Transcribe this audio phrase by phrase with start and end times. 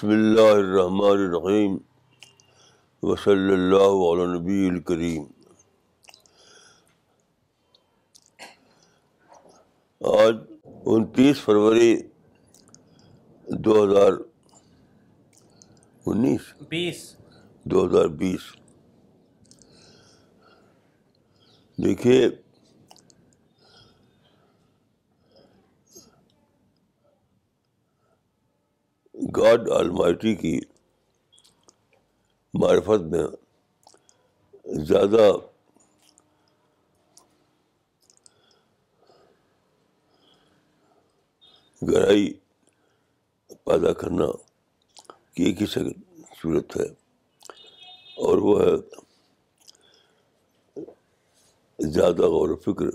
[0.00, 1.76] بسم اللہ الرحمن الرحیم
[3.02, 5.24] وصلی اللہ علیہ نبی الکریم
[10.00, 10.36] آج
[10.86, 11.96] انتیس فروری
[13.48, 14.12] دو ہزار
[16.06, 17.16] انیس بیس۔
[17.64, 18.52] دو ہزار بیس۔
[21.78, 22.28] دیکھیے
[29.20, 30.58] گاڈ آلمائٹی کی
[32.54, 33.26] معرفت میں
[34.88, 35.30] زیادہ
[41.82, 42.32] گہرائی
[43.64, 44.26] پیدا کرنا
[45.34, 46.88] کی ایک ہی صورت ہے،
[48.24, 48.74] اور وہ ہے
[51.78, 52.90] زیادہ غور و فکر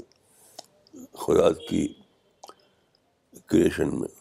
[1.24, 1.88] خدا کی
[3.48, 4.14] کریشن میں۔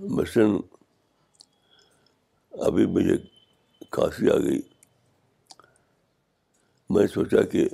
[0.00, 0.56] مثلاً
[2.52, 3.16] ابھی مجھے
[3.90, 4.60] کھانسی آ گئی۔
[6.90, 7.68] میں سوچا کہ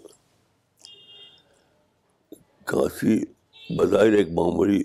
[2.65, 3.19] کھانسی
[3.79, 4.83] بظاہر ایک معمولی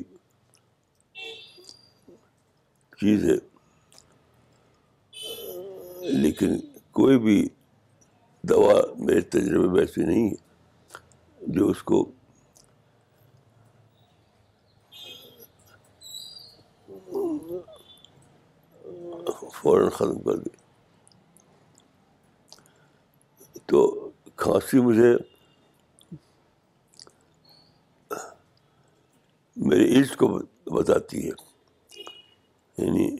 [2.99, 3.37] چیز ہے،
[6.21, 6.59] لیکن
[6.91, 7.47] کوئی بھی
[8.43, 10.35] دوا میرے تجربے میں ایسی نہیں ہے
[11.41, 12.11] جو اس کو
[19.61, 20.49] فوراً ختم کر دے۔
[23.65, 25.17] تو کھانسی مجھے
[29.55, 31.51] میری عز کو بتاتی ہے۔
[32.77, 33.17] یعنی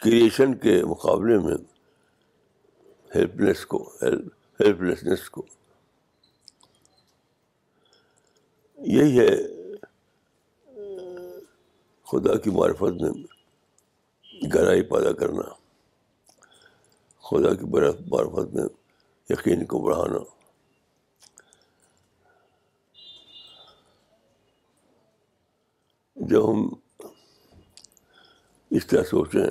[0.00, 1.54] کریشن کے مقابلے میں
[3.14, 3.92] ہیلپ لیس کو
[4.60, 5.46] ہیلپ لیسنیس کو۔
[8.78, 9.36] یہی ہے
[12.04, 13.39] خدا کی معرفت میں۔
[14.46, 15.42] گہرائی پیدا کرنا،
[17.18, 18.64] خدا کی برف معرفت میں
[19.30, 20.18] یقین کو بڑھانا۔
[26.16, 26.68] جب ہم
[28.70, 29.46] اس طرح سوچیں،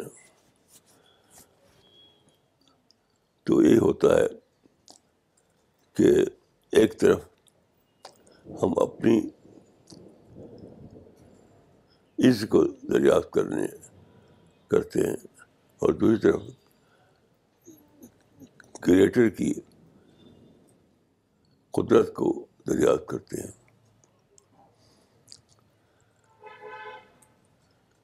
[3.43, 4.27] تو یہ ہوتا ہے
[5.93, 6.25] کہ
[6.71, 7.19] ایک طرف
[8.45, 9.19] ہم اپنی
[12.19, 13.88] عز کو دریافت کرنے
[14.69, 15.15] کرتے ہیں
[15.77, 16.41] اور دوسری طرف
[18.81, 19.53] کریٹر کی
[21.71, 23.51] قدرت کو دریافت کرتے ہیں۔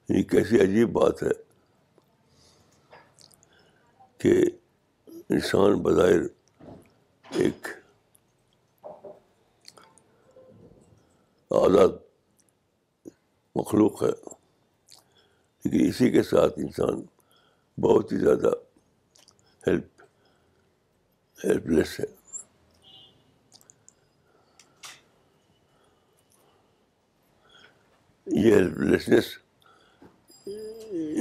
[0.08, 1.42] یہ کیسی عجیب بات ہے
[4.18, 4.44] کہ
[5.28, 6.20] انسان بظاہر
[7.30, 7.68] ایک
[11.50, 11.88] آزاد
[13.54, 14.35] مخلوق ہے۔
[15.66, 17.02] لیکن اسی کے ساتھ انسان
[17.80, 18.50] بہت ہی زیادہ
[19.66, 20.02] ہیلپ
[21.44, 22.04] ہیلپ لیس ہے۔
[28.26, 29.24] یہ ہیلپ لیسنیس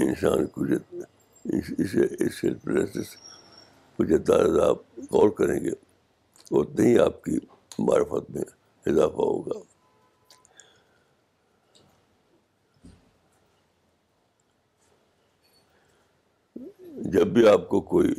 [0.05, 0.63] انسان کو
[1.45, 3.15] اسے اس ہیلپ لیسنیس
[3.97, 5.71] کو جتنا زیادہ آپ غور کریں گے
[6.51, 7.37] اتنا ہی آپ کی
[7.79, 8.43] معرفت میں
[8.85, 9.74] اضافہ ہوگا۔
[17.13, 18.13] جب بھی آپ کو کوئی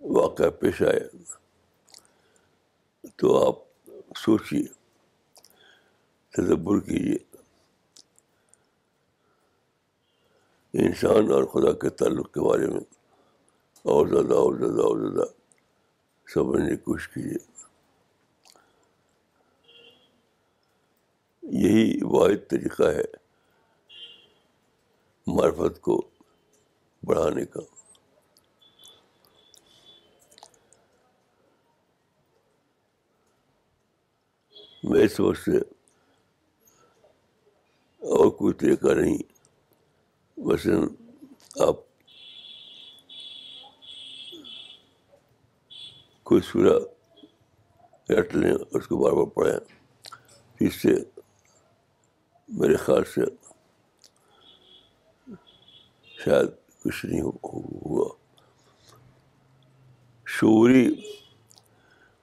[0.00, 1.08] واقعہ پیش آئے
[3.16, 3.54] تو آپ
[4.16, 4.62] سوچیے،
[6.30, 7.36] تدبر کیجیے۔
[10.72, 12.80] انسان اور خدا کے تعلق کے بارے میں
[13.82, 15.28] اور زیادہ اور زیادہ اور زیادہ
[16.30, 17.66] سمجھنے کی کوشش کیجیے۔
[21.42, 23.28] یہی واحد طریقہ ہے
[25.26, 26.10] معرفت کو
[27.08, 27.60] بڑھانے کا۔
[34.82, 35.58] میں سوچ سے
[37.98, 39.18] اور کوئی طریقہ نہیں
[40.36, 40.88] مثلاً
[41.68, 41.76] آپ
[46.22, 46.78] کوئی سورہ
[48.12, 49.60] رٹ لیں، اس کو بار بار پڑھیں۔
[50.60, 50.90] اس سے
[52.48, 53.20] میرے خیال سے
[56.24, 58.16] شاید کچھ نہیں ہوا۔
[60.26, 60.94] شعوری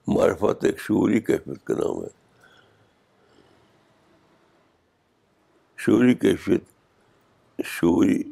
[0.06, 2.08] معرفت ایک شعوری کیفیت کا نام ہے۔
[5.78, 6.64] شعوری کیفیت
[7.64, 8.22] شعوری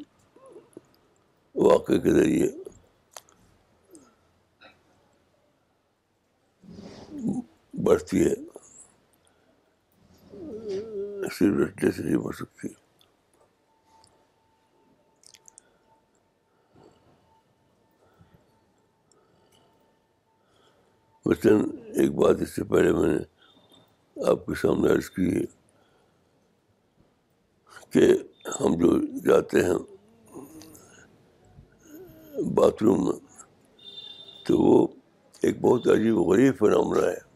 [1.55, 2.49] واقع کے ذریعے
[7.85, 8.35] بڑھتی ہے۔
[11.33, 12.84] صرف رٹنے سے نہیں بڑھ سکتی۔
[21.27, 23.23] مثلاً ایک بات اس سے پہلے میں نے
[24.27, 25.45] آپ کے سامنے عرض کی ہے
[27.91, 28.13] کہ
[28.61, 29.79] ہم جو جاتے ہیں
[32.43, 33.19] باتھ روم میں،
[34.47, 34.87] تو وہ
[35.43, 37.35] ایک بہت عجیب و غریب فنامنا ہے۔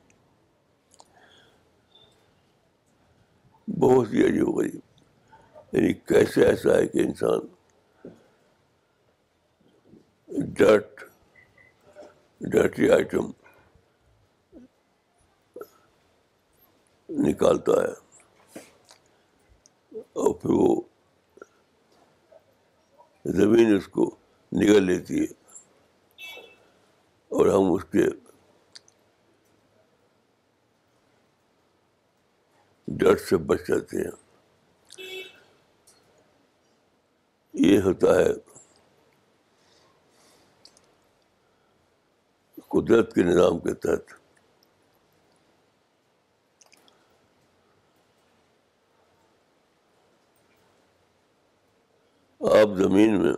[3.78, 4.80] بہت ہی عجیب و غریب۔
[5.72, 7.38] یعنی کیسے ایسا ہے کہ انسان
[10.38, 11.04] ڈرٹ،
[12.40, 13.30] ڈرٹی آئٹم
[17.08, 18.08] نکالتا ہے۔
[19.98, 20.80] اور پھر وہ
[23.24, 24.16] زمین اس کو
[24.52, 25.32] نگل لیتی ہے۔
[27.28, 28.10] اور ہم اس کے
[32.86, 34.10] ڈر سے بچ جاتے ہیں۔
[37.52, 38.32] یہ ہوتا ہے
[42.68, 44.17] قدرت کے نظام کے تحت۔
[52.40, 53.32] آپ زمین میں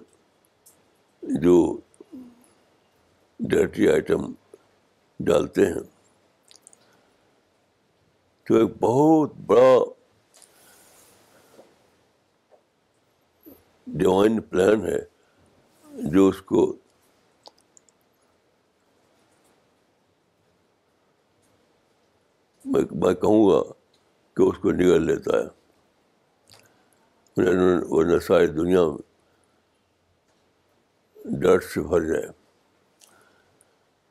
[1.22, 1.80] جو
[3.40, 4.32] ڈرٹی آئٹم
[5.20, 5.82] ڈالتے ہیں،
[8.46, 9.84] تو ایک بہت بڑا
[13.86, 15.00] ڈیوائن پلان ہے
[16.10, 16.76] جو اس کو
[22.64, 23.62] میں کہوں گا
[24.36, 25.59] کہ اس کو نگل لیتا ہے۔
[27.42, 28.98] ورنہ ساری دنیا میں
[31.24, 32.26] ڈرٹ سے بھر جائے۔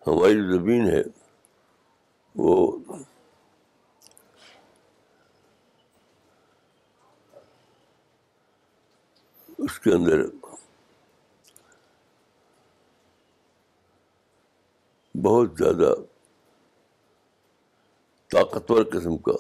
[0.08, 1.02] ہماری جو زمین ہے،
[2.36, 2.78] وہ
[9.58, 10.22] اس کے اندر
[15.24, 15.94] بہت زیادہ
[18.28, 19.32] طاقتور قسم کا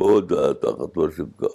[0.00, 1.46] بہت زیادہ طاقتور قسم کا۔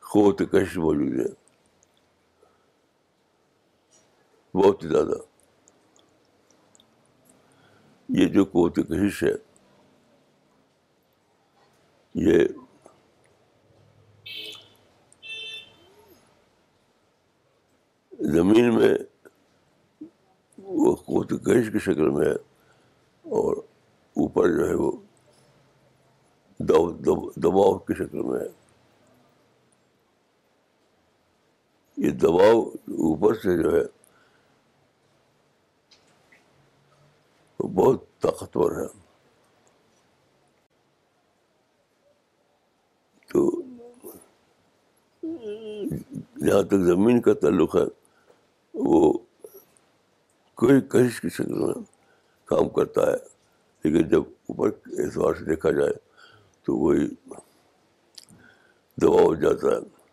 [0.00, 1.32] قوت کش موجود ہے۔
[4.54, 5.14] بہت ہی زیادہ۔
[8.08, 9.32] یہ جو قوت کشش ہے،
[12.14, 12.48] یہ
[18.20, 18.94] زمین میں
[20.58, 22.55] وہ قوت کش کی شکل میں ہے۔
[23.30, 24.92] اور اوپر جو ہے وہ
[27.36, 28.46] دباؤ کی شکل میں ہے۔
[31.96, 33.82] یہ دباؤ اوپر سے جو ہے
[37.58, 38.86] وہ بہت طاقتور ہے۔
[43.32, 43.62] تو
[46.38, 47.84] جہاں تک زمین کا تعلق ہے،
[48.74, 49.18] وہ
[50.54, 51.95] کوئی کشش کی شکل میں
[52.46, 53.16] کام کرتا ہے۔
[53.84, 55.92] لیکن جب اوپر اعتبار سے دیکھا جائے
[56.62, 57.08] تو وہی
[59.02, 60.06] دباؤ ہو جاتا ہے۔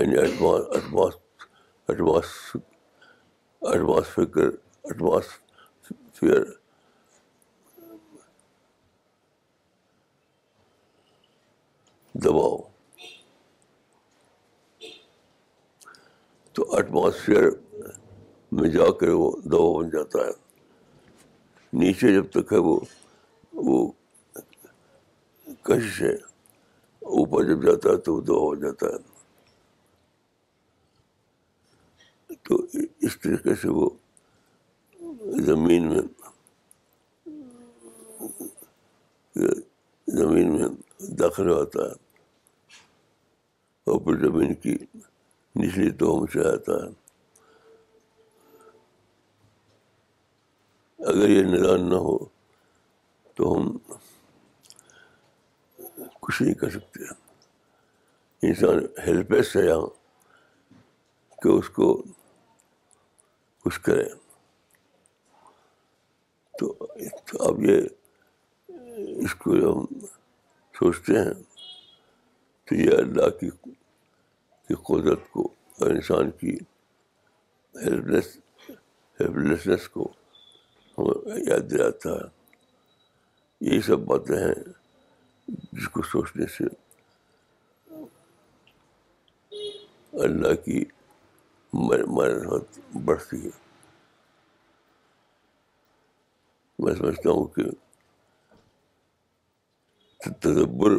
[0.00, 0.62] یعنی ایٹماس
[3.60, 4.50] ایٹماس فکر
[6.14, 6.42] فیئر۔
[12.14, 12.56] دباؤ۔
[16.52, 17.42] تو ایٹماسفیئر
[18.52, 20.43] میں جا کر وہ دباؤ بن جاتا ہے۔
[21.80, 22.80] نیچے جب تک ہے وہ
[23.52, 23.92] وہ
[25.62, 26.14] کشش ہے،
[27.02, 28.98] اوپر جب جاتا ہے تو وہ دباؤ ہو جاتا ہے۔
[32.42, 32.56] تو
[33.00, 33.90] اس طریقے سے وہ
[35.46, 36.02] زمین میں
[40.08, 40.68] زمین میں
[41.20, 41.94] داخل ہوتا ہے
[43.86, 44.76] اور پھر زمین کی
[45.56, 47.03] نچلی تو ہم سے آتا ہے۔
[51.04, 52.18] اگر یہ نظام نہ ہو
[53.34, 53.76] تو ہم
[56.20, 57.04] کچھ نہیں کر سکتے۔
[58.42, 59.86] انسان ہیلپ ہے یہاں
[61.42, 62.02] کہ اس کو
[63.64, 64.04] کچھ کرے۔
[66.58, 66.74] تو
[67.40, 67.82] اب یہ
[69.22, 70.06] اس کو جب ہم
[70.74, 71.34] سوچتے ہیں
[72.64, 73.50] تو یہ اللہ کی
[74.68, 75.42] کی قدرت کو
[75.80, 76.56] اور انسان کی
[77.74, 78.36] ہیلپ لیس
[79.20, 80.12] ہیلپ لیسنس کو
[80.98, 82.44] یاد دلاتا ہے۔
[83.60, 84.72] یہی سب باتیں ہیں
[85.48, 86.64] جس کو سوچنے سے۔
[90.12, 90.84] اللہ کی
[91.72, 93.50] مرحت بڑھتی ہے۔
[96.78, 97.62] میں سمجھتا ہوں کہ
[100.40, 100.90] تدبر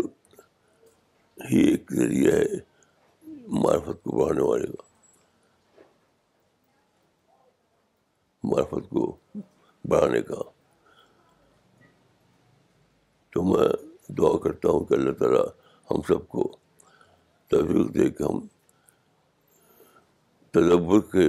[1.52, 2.56] ہی ایک ذریعہ ہے
[3.48, 4.84] معرفت کو بڑھانے والے کا۔
[8.44, 9.18] معرفت کو
[9.88, 10.36] بڑھانے کا
[13.30, 13.68] تو میں
[14.14, 15.46] دعا کرتا ہوں کہ اللہ تعالیٰ
[15.92, 16.58] ہم سب کو
[17.48, 18.48] توفیق دے کہ ہم
[20.52, 21.28] تدبر کے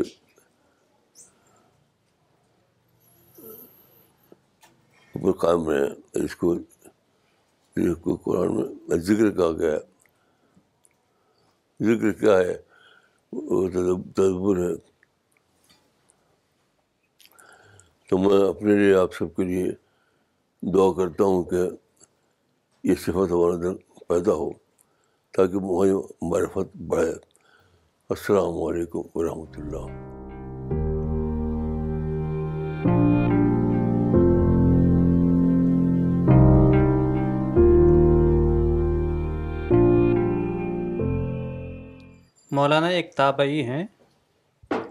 [5.13, 6.55] اوپر قائم رہیں۔ اس کو
[7.77, 9.79] جس کو قرآن میں ذکر کہا گیا
[11.83, 12.63] ذکر کیا ہے؟
[13.33, 14.96] وہ تدبر ہے۔
[18.09, 19.71] تو میں اپنے لیے آپ سب کے لیے
[20.63, 21.69] دعا کرتا ہوں کہ
[22.85, 23.75] یہ صفت ہمارے اندر
[24.09, 24.51] پیدا ہو
[25.33, 25.91] تاکہ وہی
[26.23, 27.13] معرفت بڑھے۔
[28.11, 29.87] السلام علیکم ورحمۃ اللہ۔
[42.51, 43.85] مولانا ایک تابعی ہیں۔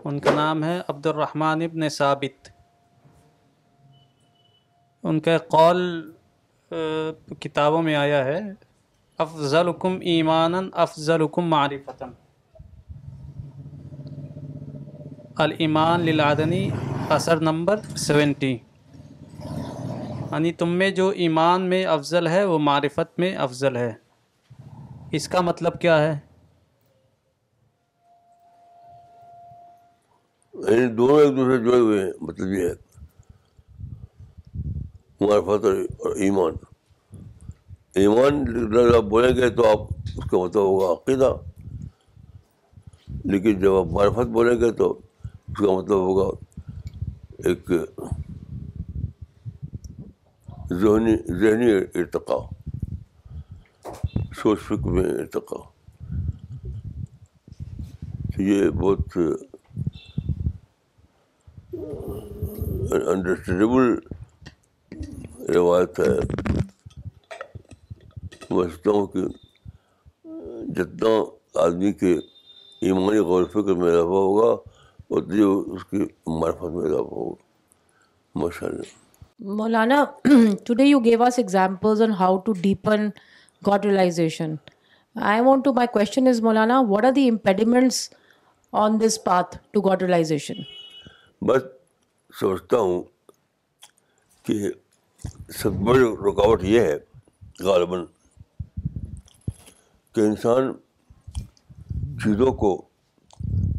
[0.06, 2.55] ان کا نام ہے عبد الرحمن ابن ثابت۔
[5.06, 6.12] ان کا قول
[7.40, 8.40] کتابوں میں آیا ہے
[9.18, 12.10] افضل کم ایمان افضل حکم معرفتاً۔
[15.36, 16.70] المان للعدنی،
[17.10, 18.58] اثر نمبر سیونٹی۔
[20.32, 23.94] یعنی تم میں جو ایمان میں افضل ہے، وہ معرفت میں افضل ہے۔
[25.12, 26.20] اس کا مطلب کیا ہے؟
[30.54, 32.85] یعنی دونوں ایک دوسرے جڑے ہوئے ہیں مطلب یہ ہے۔
[35.22, 36.54] معرفت اور ایمان۔
[37.96, 38.34] ایمان
[38.96, 41.34] آپ بولیں گے تو آپ اس کا مطلب ہوگا عقیدہ۔
[43.26, 46.46] لیکن جب آپ معرفت بولیں گے تو اس کا مطلب ہوگا
[47.38, 47.72] ایک
[50.70, 52.38] ذہنی ذہنی ارتقا
[54.42, 55.58] سوچ فکر میں ارتقا
[58.36, 59.18] تو یہ بہت
[63.08, 64.15] انڈرسٹینڈیبل
[65.54, 66.20] روایت ہے۔
[68.48, 69.20] سمجھتا ہوں کہ
[70.68, 71.10] جتنا
[71.62, 72.14] آدمی کے
[72.82, 74.52] ایمانی غور فکر میں اضافہ ہوگا
[75.10, 75.42] اتنی
[75.76, 77.44] اس کی معرفت میں اضافہ ہوگا۔
[78.36, 78.84] ماشاء اللہ۔
[79.40, 80.04] Maulana
[80.66, 83.10] today you gave us examples on how to deepen
[83.68, 84.56] God realization
[85.16, 88.10] I want to my question is Maulana what are the impediments
[88.72, 90.54] on this path to God realization
[91.42, 91.62] بس
[92.40, 93.04] سمجھتا ہوں
[94.44, 94.72] کہ
[95.50, 96.98] سب بڑی رکاوٹ یہ ہے،
[97.60, 98.06] غالباً،
[100.14, 100.74] کہ انسان
[102.24, 102.82] چیزوں کو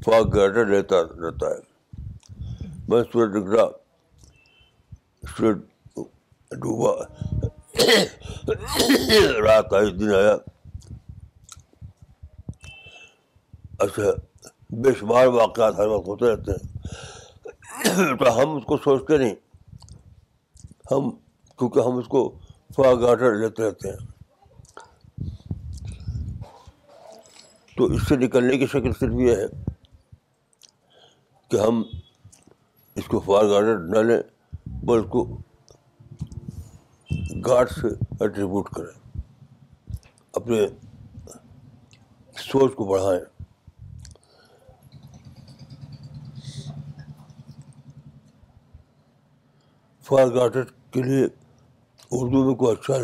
[0.04, 1.76] فاق گراٹر لیتا رہتا ہے۔
[2.88, 3.64] بس سورج نکلا
[5.36, 5.58] سورج
[6.50, 7.04] ڈوبا۔
[9.44, 10.36] رات آئی دن آیا۔
[13.78, 14.02] اچھا
[14.70, 16.76] بے شمار واقعات ہر وقت ہوتے رہتے ہیں۔
[18.16, 19.34] تو ہم اس کو سوچتے نہیں۔
[20.90, 21.25] ہم
[21.58, 22.38] کیونکہ ہم اس کو
[22.76, 23.96] فاق گراٹر لیتے رہتے ہیں۔
[27.76, 29.46] تو اس سے نکلنے کی شکل صرف یہ ہے
[31.48, 31.82] کہ ہم
[32.94, 34.22] اس کو فار گارڈر نہ لیں
[34.66, 35.38] بل اس کو
[37.46, 37.88] گارڈ سے
[38.20, 39.10] ایٹریبیوٹ کریں۔
[40.32, 40.66] اپنے
[42.36, 43.20] سوچ کو بڑھائیں۔
[50.02, 51.45] فار گارڈر کے لیے
[52.10, 52.94] اردو میں کوئی اچھا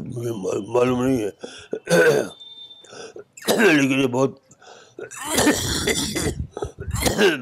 [0.00, 0.30] مجھے
[0.72, 1.30] معلوم نہیں ہے۔
[3.46, 4.38] لیکن یہ بہت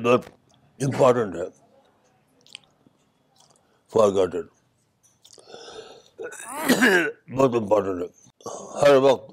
[0.04, 0.24] بہت
[0.82, 1.60] امپورٹنٹ ہے۔
[3.92, 4.46] فار گارڈن
[7.36, 8.08] بہت امپورٹنٹ ہے۔
[8.82, 9.32] ہر وقت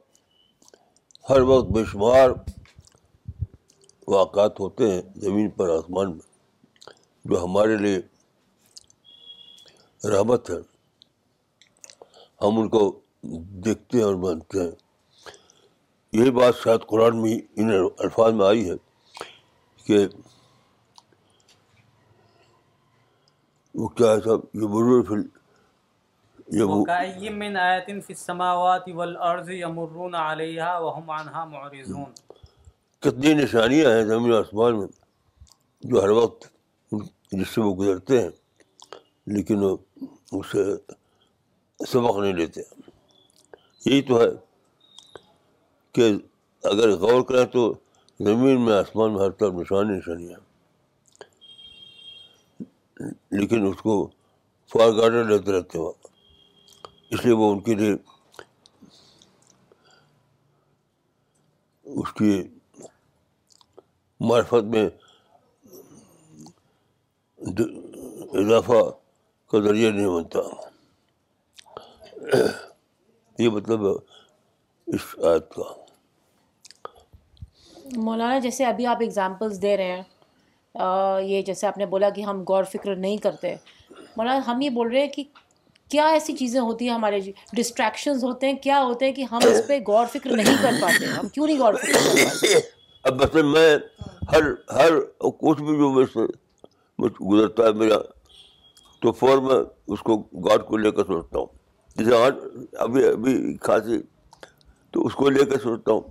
[1.30, 2.30] ہر وقت بے شمار
[4.08, 6.20] واقعات ہوتے ہیں زمین پر، آسمان میں
[7.26, 8.00] جو ہمارے لیے
[10.10, 10.77] رحمت ہے۔
[12.42, 13.00] ہم ان کو
[13.66, 14.72] دیکھتے ہیں اور مانتے ہیں۔
[16.12, 18.76] یہی بات شاید قرآن میں ان الفاظ میں آئی ہے
[19.86, 20.08] کہ
[23.74, 25.28] وہ کیا ہے صاحب یہ بزرگ فل
[26.62, 32.12] وَكَأَيِّن مِّنْ آيَةٍ فِي السَّمَاوَاتِ وَالْأَرْضِ يَمُرُّونَ عَلَيْهَا وَهُمْ عَنْهَا مُعْرِضُونَ۔
[33.00, 34.88] کتنی نشانیاں ہیں زمین آسمان میں
[35.82, 36.48] جو ہر وقت
[37.32, 38.30] جس سے وہ گزرتے ہیں
[39.26, 39.78] لیکن وہ
[40.32, 40.64] اسے
[41.80, 42.62] سبق نہیں لیتے۔
[43.86, 44.28] یہی تو ہے
[45.92, 46.12] کہ
[46.64, 47.74] اگر غور کریں تو
[48.20, 50.36] زمین میں آسمان میں ہر طرف نشانی نشانی ہے
[53.32, 54.08] لیکن اس کو
[54.70, 55.92] فار گارڈن لیتے رہتے ہوا
[57.10, 57.94] اس لیے وہ ان کے لیے
[61.84, 62.44] اس کی
[64.20, 64.90] معرفت میں
[68.34, 68.82] اضافہ
[69.48, 70.67] کا ذریعہ نہیں بنتا۔
[73.40, 73.92] یہ مطلب ہے
[74.88, 75.64] اس آیت کا۔
[77.96, 80.02] مولانا جیسے ابھی آپ اگزامپلس دے رہے ہیں
[80.76, 83.56] آ، یہ جیسے آپ نے بولا کہ ہم غور فکر نہیں کرتے۔
[84.18, 85.24] مولانا ہم یہ بول رہے ہیں کہ
[85.90, 87.20] کیا ایسی چیزیں ہوتی ہیں ہمارے
[87.54, 91.06] ڈسٹریکشنز ہوتے ہیں کیا ہوتے ہیں کہ ہم اس پہ غور فکر نہیں کر پاتے؟
[91.06, 92.60] ہم کیوں نہیں غور فکر کر پاتے؟
[93.04, 93.78] اب مثلا میں
[94.32, 96.20] ہر ہر کچھ بھی جو مجھ سے
[97.00, 97.98] مجھ گزرتا ہے میرا
[99.02, 99.56] تو فور میں
[99.88, 101.57] اس کو گاڈ کو لے کر سوچتا ہوں۔
[101.98, 102.16] جیسے
[102.78, 104.02] ابھی ابھی کھانسی۔
[104.92, 106.02] تو اس کو لے کر سوچتا ہوں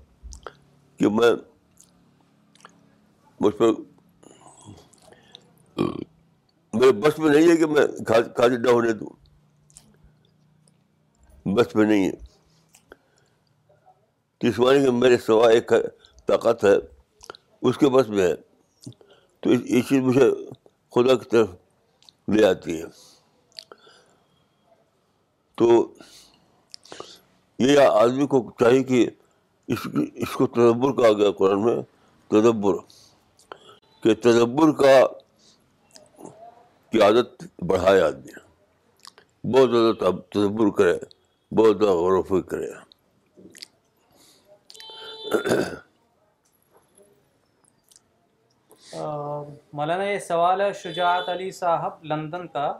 [0.97, 1.31] کہ میں
[3.41, 3.65] مجھ پہ
[6.73, 9.27] میرے بس میں نہیں ہے کہ میں کھانسی نہ ہونے دوں۔
[11.49, 12.27] بس میں نہیں ہے۔
[14.41, 15.73] جسمانی کہ میرے سوا ایک
[16.27, 16.77] طاقت ہے،
[17.63, 18.35] اس کے بس میں ہے۔
[19.41, 20.31] تو اس- یہ چیز مجھے
[20.95, 21.51] خدا کی طرف
[22.29, 23.16] لے آتی ہے۔
[25.57, 25.95] تو
[27.59, 29.11] یہ آدمی کو چاہیے کہ
[29.69, 29.79] اس
[30.15, 31.83] اس کو تدبر کہا گیا قرآن میں،
[32.29, 32.75] تدبر۔
[34.03, 35.07] کہ تدبر کا
[36.93, 38.33] کی عادت بڑھائے آدمی۔
[39.53, 40.99] بہت زیادہ تدبر کرے،
[41.55, 42.71] بہت زیادہ غور و فکر کرے۔
[49.73, 52.79] مولانا یہ سوال ہے، شجاعت علی صاحب لندن کا۔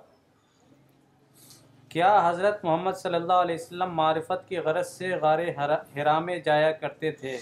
[1.97, 6.73] کیا حضرت محمد صلی اللہ علیہ وسلم معرفت کی غرض سے غار حرا- میں جایا
[6.73, 7.39] کرتے تھے؟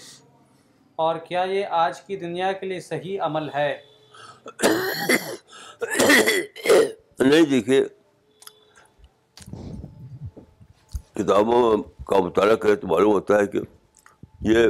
[0.95, 3.77] اور کیا یہ آج کی دنیا کے لیے صحیح عمل ہے؟
[7.19, 7.85] نہیں، دیکھیے،
[11.13, 13.59] کتابوں کا مطالعہ کرے تو معلوم ہوتا ہے کہ
[14.41, 14.67] یہ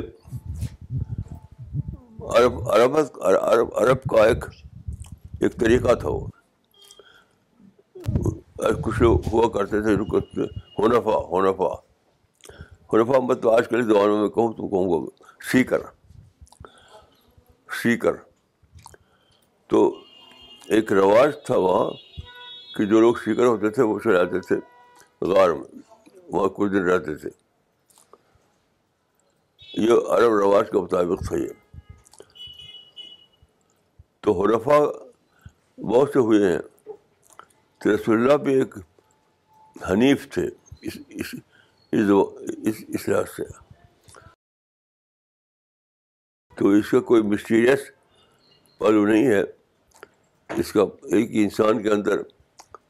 [2.37, 4.45] عرب عرب عرب عرب کا ایک
[5.39, 6.27] ایک طریقہ تھا وہ۔
[8.57, 10.39] کچھ لوگ ہوا کرتے تھے رکت
[10.79, 11.73] ہونفا ہونفا
[12.93, 15.79] ہونفا مطلب آج کل زمانے میں کہوں تو کہوں گا، سیکر۔
[17.83, 18.11] سیکر۔
[19.67, 19.99] تو
[20.67, 21.91] ایک رواج تھا وہاں
[22.75, 24.55] کہ جو لوگ سیکر ہوتے تھے وہ چلے آتے تھے
[25.25, 25.77] غار میں،
[26.27, 27.29] وہاں کچھ دن رہتے تھے۔
[29.73, 31.77] یہ عرب رواج کے مطابق تھا یہ۔
[34.19, 34.79] تو حرفا
[35.81, 36.59] بہت سے ہوئے ہیں۔
[37.85, 38.75] تو رسول اللہ بھی ایک
[39.89, 40.47] حنیف تھے،
[40.81, 41.35] اس اس
[41.91, 43.43] اس اس لحاظ سے۔
[46.55, 47.79] تو اس کا کوئی مسٹیریس
[48.79, 49.41] پہلو نہیں ہے۔
[50.59, 52.17] اس کا ایک انسان کے اندر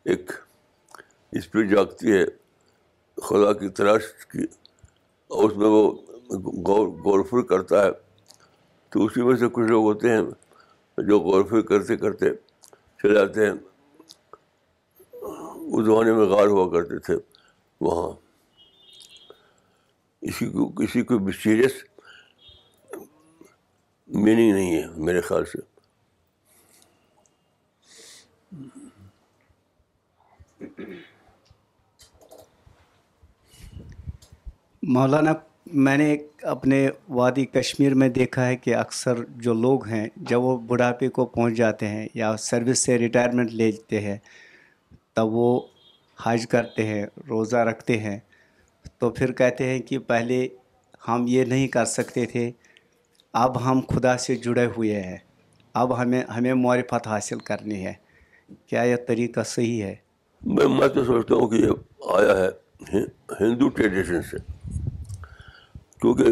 [0.04, 0.32] ایک
[1.32, 2.26] اسپرٹ جاگتی ہے،
[3.22, 4.44] خدا کی تلاش کی،
[5.28, 5.92] اور اس میں وہ
[6.68, 7.92] غور غور کرتا ہے۔
[8.90, 10.22] تو اسی میں سے کچھ لوگ ہوتے ہیں
[10.98, 12.26] جو غور و کرتے کرتے
[13.04, 13.75] چلے آتے ہیں۔
[15.66, 17.16] اس زمانے میں غار ہوا کرتے تھے،
[17.82, 18.12] وہاں۔
[20.22, 21.72] اسی کو، کسی کو مسٹیریس
[24.08, 25.58] میننگ نہیں ہے میرے خیال سے۔
[34.84, 35.34] مولانا،
[35.66, 40.58] میں نے اپنے وادی کشمیر میں دیکھا ہے کہ اکثر جو لوگ ہیں، جب وہ
[40.58, 44.18] بڑھاپے کو پہنچ جاتے ہیں یا سروس سے ریٹائرمنٹ لیتے ہیں
[45.16, 45.62] تب وہ
[46.24, 48.20] حج کرتے ہیں، روزہ رکھتے ہیں۔
[49.00, 50.48] تو پھر کہتے ہیں کہ پہلے
[51.08, 52.52] ہم یہ نہیں کر سکتے تھے۔
[53.34, 55.18] اب ہم خدا سے جڑے ہوئے ہیں۔
[55.74, 57.94] اب ہمیں ہمیں معرفت حاصل کرنی ہے۔
[58.66, 59.96] کیا یہ طریقہ صحیح ہے؟
[60.46, 61.70] میں میں تو سوچتا ہوں کہ یہ
[62.10, 62.50] آیا ہے
[63.42, 64.38] ہندو ٹریڈیشن سے۔
[66.02, 66.24] کیونکہ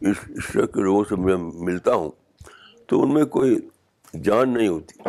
[0.00, 0.16] اس
[0.52, 2.10] طرح کے لوگوں سے میں ملتا ہوں
[2.86, 3.68] تو ان میں کوئی
[4.22, 5.08] جان نہیں ہوتی۔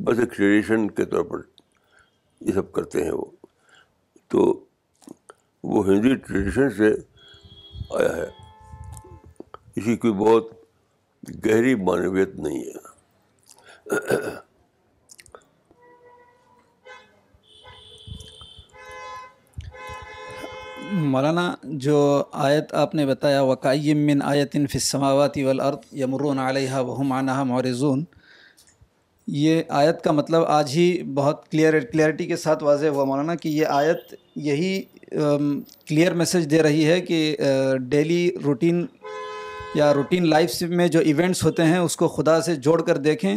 [0.00, 1.38] بس ایک ٹریڈیشن کے طور پر
[2.40, 3.24] یہ سب کرتے ہیں وہ۔
[4.28, 4.64] تو
[5.64, 6.94] وہ ہندی ٹریڈیشن سے
[7.98, 8.26] آیا ہے۔
[9.76, 10.44] اسی کوئی بہت
[11.46, 12.92] گہری معنویت نہیں ہے۔
[20.92, 27.12] مولانا، جو آیت آپ نے بتایا وقائم من آیتن فی السماوات والارض یمرون علیہا وہم
[27.12, 28.04] عنہا معرضون۔
[29.26, 33.48] یہ آیت کا مطلب آج ہی بہت کلیئر کلیئرٹی کے ساتھ واضح ہوا مولانا کہ
[33.48, 34.82] یہ آیت یہی
[35.86, 37.36] کلیئر میسج دے رہی ہے کہ
[37.88, 38.86] ڈیلی روٹین
[39.74, 43.34] یا روٹین لائف میں جو ایونٹس ہوتے ہیں اس کو خدا سے جوڑ کر دیکھیں،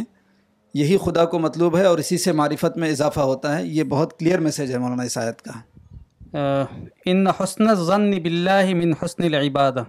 [0.74, 4.18] یہی خدا کو مطلوب ہے اور اسی سے معرفت میں اضافہ ہوتا ہے۔ یہ بہت
[4.18, 5.60] کلیئر میسج ہے مولانا اس آیت کا۔
[7.06, 9.84] ان حسن الظن باللہ من حسن العبادہ۔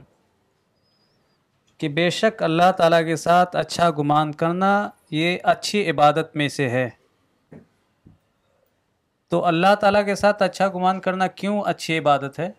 [1.78, 6.70] کہ بے شک اللہ تعالیٰ کے ساتھ اچھا گمان کرنا یہ اچھی عبادت میں سے
[6.70, 6.90] ہے۔
[9.28, 12.52] تو اللہ تعالیٰ کے ساتھ اچھا گمان کرنا کیوں اچھی عبادت ہے؟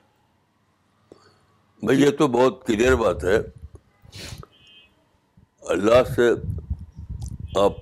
[1.83, 3.39] بھائی یہ تو بہت کلیئر بات ہے۔
[5.61, 6.31] اللہ سے
[7.61, 7.73] آپ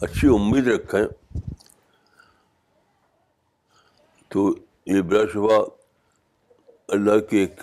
[0.00, 1.04] اچھی امید رکھیں
[4.28, 4.54] تو
[4.86, 5.64] یہ بلا شبہ
[6.88, 7.60] اللہ کی ایک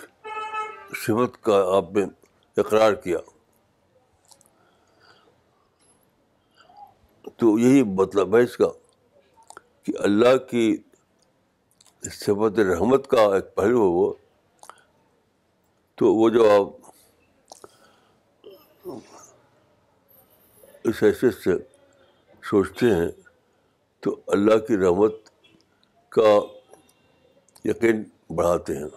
[0.96, 2.04] صفت کا آپ نے
[2.58, 3.18] اقرار کیا۔
[7.36, 8.68] تو یہی مطلب ہے اس کا
[9.82, 10.76] کہ اللہ کی
[12.02, 14.14] صفت رحمت کا ایک پہلو ہے وہ۔
[15.94, 16.90] تو وہ جو آپ
[20.84, 21.50] اس حیثیت سے
[22.42, 23.10] سوچتے ہیں،
[24.00, 25.12] تو اللہ کی رحمت
[26.08, 26.38] کا
[27.64, 28.88] یقین بڑھاتے ہیں۔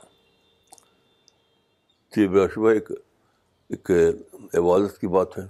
[2.10, 2.92] تو یہ بلا شبہ ایک
[3.72, 3.92] ایک
[4.54, 5.44] عبادت کی بات ہے۔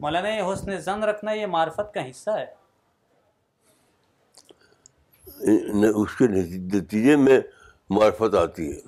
[0.00, 2.46] مولانا یہ حسن زن رکھنا یہ معرفت کا حصہ ہے۔
[5.88, 6.26] اس کے
[6.74, 7.40] نتیجے میں
[7.90, 8.80] معرفت آتی ہے۔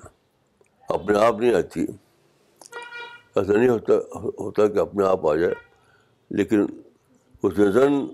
[0.89, 1.85] اپنے آپ نہیں آتی۔
[3.35, 3.93] ایسا نہیں ہوتا
[4.39, 5.53] ہوتا کہ اپنے آپ آ جائے
[6.29, 6.65] لیکن
[7.43, 8.07] اس زن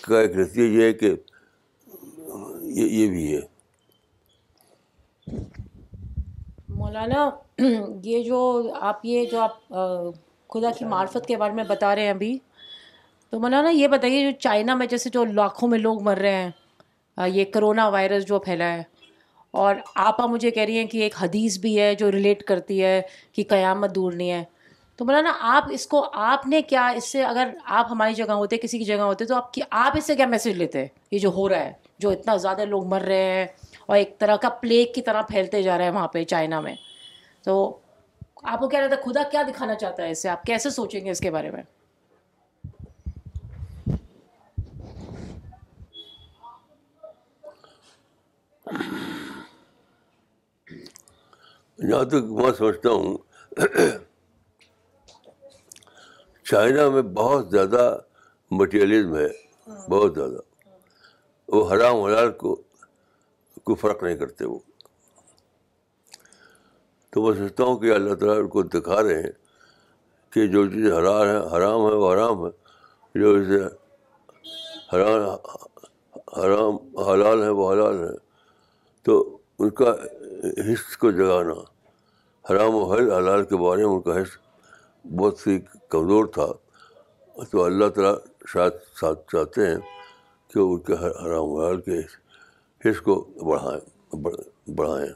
[0.00, 1.14] کا ایک نتیجہ یہ ہے کہ
[2.62, 3.60] یہ بھی ہے۔
[6.80, 7.28] مولانا،
[8.04, 8.38] یہ جو
[8.80, 9.68] آپ، یہ جو آپ
[10.50, 12.38] خدا کی معرفت کے بارے میں بتا رہے ہیں ابھی۔
[13.32, 17.28] تو مولانا، یہ بتائیے، جو چائنا میں جیسے جو لاکھوں میں لوگ مر رہے ہیں
[17.28, 18.82] یہ کرونا وائرس جو پھیلا ہے،
[19.54, 23.00] اور آپا مجھے کہہ رہی ہیں کہ ایک حدیث بھی ہے جو ریلیٹ کرتی ہے
[23.32, 24.42] کہ قیامت دور نہیں ہے۔
[24.98, 28.56] تو مولانا، آپ اس کو، آپ نے کیا اس سے اگر آپ ہماری جگہ ہوتے،
[28.56, 31.30] کسی کی جگہ ہوتے، تو آپ کی، آپ اس سے کیا میسج لیتے؟ یہ جو
[31.30, 33.46] ہو رہا ہے، جو اتنا زیادہ لوگ مر رہے ہیں
[33.90, 36.74] اور ایک طرح کا پلیگ کی طرح پھیلتے جا رہا ہے وہاں پہ چائنا میں۔
[37.42, 37.54] تو
[38.42, 41.04] آپ کو کیا رہتا ہے خدا کیا دکھانا چاہتا ہے اس سے آپ کیسے سوچیں
[41.04, 41.62] گے اس کے بارے میں؟
[51.78, 53.18] جہاں تک میں سمجھتا ہوں
[56.44, 57.98] چائنا میں بہت زیادہ
[58.50, 59.28] مٹیریلزم ہے،
[59.88, 60.40] بہت زیادہ۔
[61.48, 62.62] وہ حرام حلال کو
[63.70, 64.58] کوئی فرق نہیں کرتے وہ۔
[67.10, 69.30] تو میں سوچتا ہوں کہ اللہ تعالیٰ ان کو دکھا رہے ہیں
[70.30, 72.50] کہ جو چیز حرام ہے حرام ہے، وہ حرام ہے۔
[73.14, 73.64] جو اسے
[74.96, 75.50] حرام
[76.40, 78.16] حرام، حلال ہے، وہ حلال ہے۔
[79.02, 79.94] تو ان کا
[80.42, 81.52] حص کو جگانا،
[82.50, 84.38] حرام و حل، حلال کے بارے میں ان کا حص
[85.16, 86.46] بہت سی کمزور تھا۔
[87.50, 88.14] تو اللہ تعالیٰ
[88.46, 89.76] شاید ساتھ چاہتے ہیں
[90.48, 91.98] کہ ان کے حرام و حلال کے
[92.84, 94.16] حص کو بڑھائیں
[94.70, 95.08] بڑھائیں۔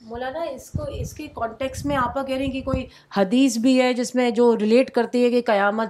[0.00, 3.80] مولانا، اس کو، اس کے کانٹیکس میں آپ کہہ رہے ہیں کہ کوئی حدیث بھی
[3.82, 5.88] ہے جس میں جو ریلیٹ کرتی ہے کہ قیامت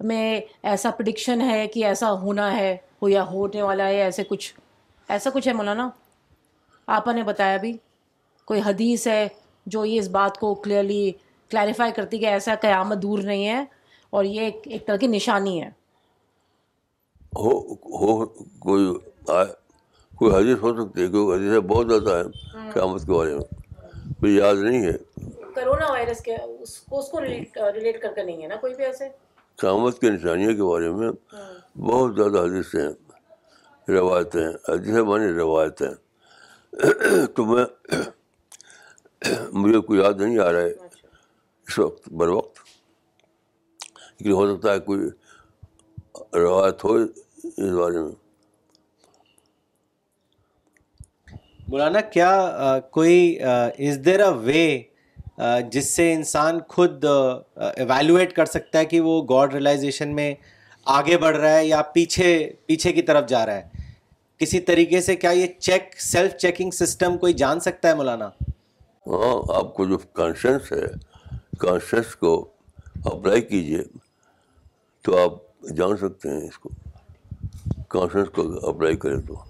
[0.00, 4.54] میں ایسا پرڈکشن ہے کہ ایسا ہونا ہے، ہو یا ہونے والا ہے، ایسے کچھ،
[5.08, 5.90] ایسا کچھ ہے مولانا؟
[6.86, 7.76] آپ نے بتایا بھی
[8.44, 9.28] کوئی حدیث ہے
[9.66, 11.10] جو یہ اس بات کو کلیئرلی
[11.50, 13.64] کلیریفائی کرتی کہ ایسا قیامت دور نہیں ہے
[14.10, 15.70] اور یہ ایک طرح کی نشانی ہے۔
[17.32, 17.50] ہو
[17.98, 18.26] ہو
[18.58, 18.84] کوئی
[20.14, 22.22] کوئی حدیث ہو سکتی ہے کوئی حدیث بہت زیادہ ہے
[22.72, 23.44] قیامت کے بارے میں
[24.20, 24.96] مجھے یاد نہیں ہے۔
[25.54, 28.84] کرونا وائرس کے اس کو اس کو ریلیٹ کر کے نہیں ہے نا کوئی بھی
[28.84, 29.08] ایسے؟
[29.58, 31.10] قیامت کی نشانیوں کے بارے میں
[31.78, 32.92] بہت زیادہ حدیثیں ہیں
[33.88, 35.90] روایتیں حدیث مانی روایتیں
[37.34, 37.64] تو میں
[39.52, 40.72] مجھے کوئی یاد نہیں آ رہا ہے۔
[41.66, 42.58] اس وقت بر وقت۔
[44.18, 45.00] لیکن ہو سکتا ہے کوئی
[46.34, 48.12] روایت ہو اس بارے میں۔
[51.68, 52.30] مولانا کیا
[52.90, 54.82] کوئی از دیر اے وے
[55.70, 57.04] جس سے انسان خود
[57.56, 60.34] ایویلویٹ کر سکتا ہے کہ وہ گاڈ ریئلائزیشن میں
[60.84, 63.68] آگے بڑھ رہا ہے یا پیچھے پیچھے کی طرف جا رہا ہے؟
[64.38, 68.28] کسی طریقے سے کیا یہ چیک سیلف چیکنگ سسٹم کوئی جان سکتا ہے مولانا؟
[69.06, 70.86] ہاں آپ کو جو کانشنس ہے
[71.58, 72.50] کانشنس کو
[73.04, 73.82] اپلائی کیجیے
[75.04, 76.68] تو آپ جان سکتے ہیں اس کو۔
[77.88, 79.47] کانشنس کو اپلائی کریں تو۔